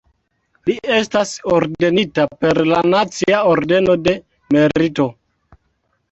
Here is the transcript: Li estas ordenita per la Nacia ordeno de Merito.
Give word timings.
Li 0.67 0.75
estas 0.99 1.33
ordenita 1.57 2.25
per 2.45 2.59
la 2.69 2.79
Nacia 2.93 3.41
ordeno 3.49 3.95
de 4.07 4.15
Merito. 4.57 5.07